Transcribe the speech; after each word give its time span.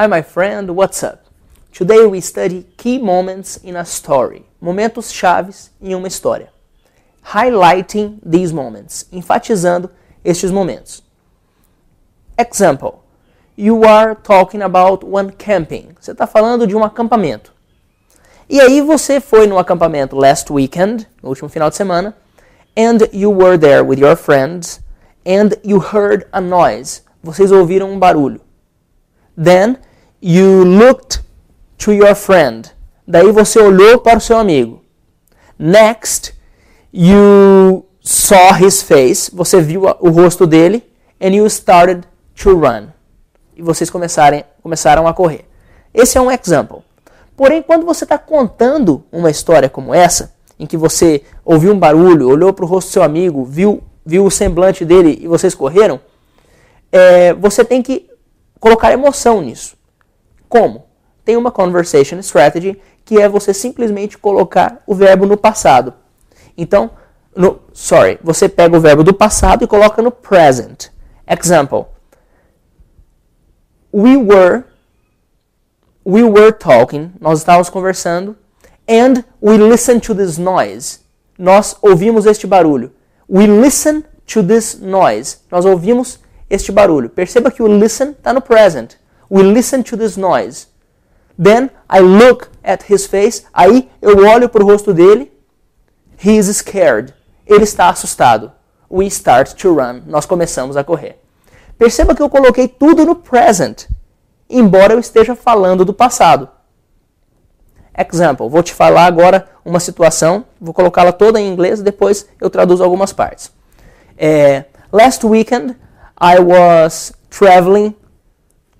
Hi, 0.00 0.06
my 0.06 0.22
friend, 0.22 0.74
what's 0.74 1.02
up? 1.02 1.26
Today 1.74 2.06
we 2.06 2.22
study 2.22 2.64
key 2.78 2.96
moments 2.96 3.58
in 3.58 3.76
a 3.76 3.84
story. 3.84 4.46
Momentos 4.58 5.12
chaves 5.12 5.68
em 5.78 5.94
uma 5.94 6.08
história. 6.08 6.48
Highlighting 7.22 8.18
these 8.24 8.50
moments. 8.50 9.04
Enfatizando 9.12 9.90
estes 10.24 10.50
momentos. 10.50 11.02
Example. 12.38 13.04
You 13.58 13.84
are 13.84 14.14
talking 14.14 14.62
about 14.62 15.04
one 15.04 15.32
camping. 15.32 15.88
Você 16.00 16.12
está 16.12 16.26
falando 16.26 16.66
de 16.66 16.74
um 16.74 16.82
acampamento. 16.82 17.52
E 18.48 18.58
aí 18.58 18.80
você 18.80 19.20
foi 19.20 19.46
no 19.46 19.58
acampamento 19.58 20.16
last 20.16 20.50
weekend, 20.50 21.06
no 21.22 21.28
último 21.28 21.50
final 21.50 21.68
de 21.68 21.76
semana, 21.76 22.16
and 22.74 23.00
you 23.12 23.30
were 23.30 23.58
there 23.58 23.84
with 23.84 23.98
your 23.98 24.16
friends, 24.16 24.80
and 25.26 25.50
you 25.62 25.78
heard 25.78 26.26
a 26.32 26.40
noise. 26.40 27.02
Vocês 27.22 27.52
ouviram 27.52 27.90
um 27.92 27.98
barulho. 27.98 28.40
Then 29.36 29.76
you 30.22 30.64
looked 30.64 31.22
to 31.78 31.92
your 31.92 32.14
friend. 32.14 32.70
Daí 33.06 33.30
você 33.32 33.58
olhou 33.58 33.98
para 33.98 34.18
o 34.18 34.20
seu 34.20 34.38
amigo. 34.38 34.82
Next, 35.58 36.34
you 36.92 37.86
saw 38.02 38.54
his 38.54 38.82
face. 38.82 39.30
Você 39.34 39.60
viu 39.60 39.84
o 40.00 40.10
rosto 40.10 40.46
dele. 40.46 40.84
And 41.20 41.28
you 41.28 41.46
started 41.46 42.06
to 42.42 42.58
run. 42.58 42.88
E 43.54 43.62
vocês 43.62 43.90
começaram, 43.90 44.42
começaram 44.62 45.06
a 45.06 45.12
correr. 45.12 45.44
Esse 45.92 46.16
é 46.16 46.20
um 46.20 46.30
example. 46.30 46.82
Porém, 47.36 47.62
quando 47.62 47.84
você 47.84 48.04
está 48.04 48.16
contando 48.18 49.04
uma 49.10 49.30
história 49.30 49.68
como 49.68 49.94
essa, 49.94 50.34
em 50.58 50.66
que 50.66 50.76
você 50.76 51.22
ouviu 51.44 51.72
um 51.72 51.78
barulho, 51.78 52.28
olhou 52.28 52.52
para 52.52 52.64
o 52.64 52.68
rosto 52.68 52.88
do 52.88 52.92
seu 52.92 53.02
amigo, 53.02 53.44
viu, 53.44 53.82
viu 54.04 54.24
o 54.24 54.30
semblante 54.30 54.84
dele 54.84 55.18
e 55.20 55.26
vocês 55.26 55.54
correram, 55.54 55.98
é, 56.92 57.32
você 57.34 57.64
tem 57.64 57.82
que 57.82 58.08
colocar 58.58 58.92
emoção 58.92 59.40
nisso. 59.40 59.74
Como? 60.50 60.84
Tem 61.24 61.36
uma 61.36 61.52
conversation 61.52 62.18
strategy 62.18 62.78
que 63.04 63.18
é 63.20 63.28
você 63.28 63.54
simplesmente 63.54 64.18
colocar 64.18 64.82
o 64.84 64.94
verbo 64.94 65.24
no 65.24 65.36
passado. 65.36 65.94
Então, 66.58 66.90
no, 67.34 67.60
sorry, 67.72 68.18
você 68.22 68.48
pega 68.48 68.76
o 68.76 68.80
verbo 68.80 69.04
do 69.04 69.14
passado 69.14 69.62
e 69.62 69.68
coloca 69.68 70.02
no 70.02 70.10
present. 70.10 70.88
Example. 71.26 71.86
We 73.92 74.16
were 74.16 74.64
we 76.04 76.24
were 76.24 76.52
talking, 76.52 77.12
nós 77.20 77.38
estávamos 77.38 77.70
conversando, 77.70 78.36
and 78.88 79.22
we 79.40 79.56
listened 79.56 80.00
to 80.00 80.14
this 80.14 80.36
noise. 80.36 80.98
Nós 81.38 81.76
ouvimos 81.80 82.26
este 82.26 82.46
barulho. 82.46 82.92
We 83.28 83.46
listen 83.46 84.02
to 84.26 84.42
this 84.42 84.80
noise. 84.80 85.38
Nós 85.50 85.64
ouvimos 85.64 86.18
este 86.48 86.72
barulho. 86.72 87.08
Perceba 87.08 87.50
que 87.52 87.62
o 87.62 87.68
listen 87.68 88.10
está 88.10 88.32
no 88.32 88.40
present. 88.40 88.99
We 89.30 89.44
listen 89.44 89.84
to 89.84 89.96
this 89.96 90.16
noise. 90.16 90.66
Then 91.38 91.70
I 91.88 92.00
look 92.00 92.50
at 92.62 92.92
his 92.92 93.06
face. 93.06 93.44
Aí 93.54 93.88
eu 94.02 94.26
olho 94.26 94.48
para 94.48 94.62
o 94.62 94.66
rosto 94.66 94.92
dele. 94.92 95.32
He 96.22 96.36
is 96.36 96.54
scared. 96.56 97.14
Ele 97.46 97.64
está 97.64 97.88
assustado. 97.88 98.52
We 98.90 99.06
start 99.06 99.54
to 99.54 99.74
run. 99.74 100.02
Nós 100.06 100.26
começamos 100.26 100.76
a 100.76 100.84
correr. 100.84 101.18
Perceba 101.78 102.14
que 102.14 102.20
eu 102.20 102.28
coloquei 102.28 102.68
tudo 102.68 103.06
no 103.06 103.14
present, 103.14 103.86
embora 104.50 104.92
eu 104.92 104.98
esteja 104.98 105.34
falando 105.34 105.82
do 105.84 105.94
passado. 105.94 106.48
Example. 107.96 108.48
Vou 108.48 108.62
te 108.62 108.74
falar 108.74 109.06
agora 109.06 109.48
uma 109.64 109.80
situação. 109.80 110.44
Vou 110.60 110.74
colocá-la 110.74 111.12
toda 111.12 111.40
em 111.40 111.48
inglês. 111.50 111.80
Depois 111.80 112.26
eu 112.40 112.50
traduzo 112.50 112.84
algumas 112.84 113.12
partes. 113.12 113.50
É, 114.18 114.64
last 114.92 115.24
weekend 115.24 115.76
I 116.20 116.38
was 116.40 117.12
traveling 117.30 117.94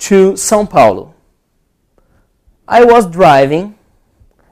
to 0.00 0.34
São 0.34 0.66
Paulo. 0.66 1.14
I 2.66 2.84
was 2.84 3.06
driving, 3.06 3.74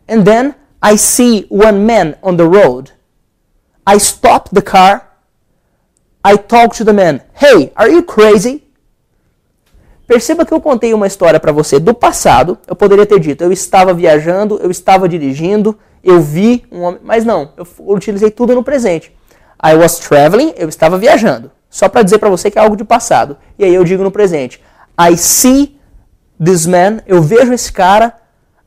and 0.08 0.24
then 0.24 0.54
I 0.82 0.96
see 0.96 1.46
one 1.48 1.86
man 1.86 2.16
on 2.22 2.36
the 2.36 2.46
road. 2.46 2.92
I 3.86 3.98
stop 3.98 4.50
the 4.50 4.62
car. 4.62 5.08
I 6.24 6.36
talk 6.36 6.74
to 6.76 6.84
the 6.84 6.92
man. 6.92 7.22
Hey, 7.34 7.72
are 7.76 7.88
you 7.88 8.02
crazy? 8.02 8.64
Perceba 10.06 10.44
que 10.44 10.52
eu 10.52 10.60
contei 10.60 10.94
uma 10.94 11.06
história 11.06 11.38
para 11.38 11.52
você 11.52 11.78
do 11.78 11.94
passado. 11.94 12.58
Eu 12.66 12.74
poderia 12.74 13.06
ter 13.06 13.20
dito, 13.20 13.44
eu 13.44 13.52
estava 13.52 13.92
viajando, 13.92 14.58
eu 14.62 14.70
estava 14.70 15.08
dirigindo, 15.08 15.78
eu 16.02 16.20
vi 16.20 16.64
um 16.72 16.82
homem. 16.82 17.00
Mas 17.04 17.24
não, 17.24 17.52
eu 17.56 17.66
utilizei 17.86 18.30
tudo 18.30 18.54
no 18.54 18.64
presente. 18.64 19.14
I 19.62 19.74
was 19.74 19.98
traveling, 19.98 20.54
eu 20.56 20.68
estava 20.68 20.98
viajando. 20.98 21.50
Só 21.70 21.88
para 21.88 22.02
dizer 22.02 22.18
para 22.18 22.30
você 22.30 22.50
que 22.50 22.58
é 22.58 22.62
algo 22.62 22.76
de 22.76 22.84
passado. 22.84 23.36
E 23.58 23.64
aí 23.64 23.74
eu 23.74 23.84
digo 23.84 24.02
no 24.02 24.10
presente. 24.10 24.62
I 24.98 25.16
see 25.16 25.78
this 26.42 26.66
man, 26.66 27.00
eu 27.06 27.22
vejo 27.22 27.52
esse 27.52 27.72
cara, 27.72 28.14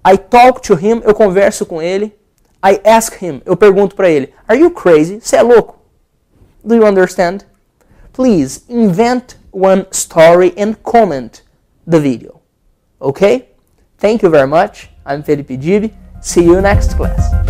I 0.05 0.17
talk 0.17 0.61
to 0.61 0.73
him, 0.75 1.01
eu 1.03 1.13
converso 1.13 1.65
com 1.65 1.81
ele, 1.81 2.15
I 2.63 2.79
ask 2.87 3.21
him, 3.21 3.41
eu 3.45 3.57
pergunto 3.57 3.95
para 3.95 4.09
ele, 4.09 4.33
Are 4.47 4.59
you 4.59 4.71
crazy? 4.71 5.19
Você 5.19 5.35
é 5.35 5.41
louco? 5.41 5.79
Do 6.63 6.75
you 6.75 6.85
understand? 6.85 7.45
Please 8.13 8.61
invent 8.69 9.35
one 9.51 9.85
story 9.91 10.53
and 10.57 10.75
comment 10.83 11.43
the 11.89 11.99
video. 11.99 12.39
Okay? 12.99 13.49
Thank 13.97 14.23
you 14.23 14.29
very 14.29 14.47
much. 14.47 14.89
I'm 15.05 15.23
Felipe 15.23 15.57
Gibi. 15.57 15.93
See 16.21 16.43
you 16.43 16.61
next 16.61 16.95
class. 16.95 17.40